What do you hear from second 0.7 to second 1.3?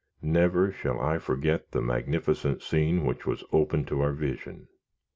shall I